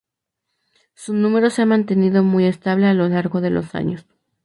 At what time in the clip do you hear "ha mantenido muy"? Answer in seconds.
1.61-2.45